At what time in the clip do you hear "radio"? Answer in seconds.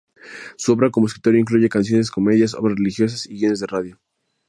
3.67-4.01